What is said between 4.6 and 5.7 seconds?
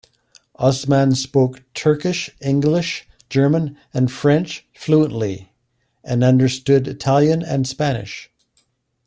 fluently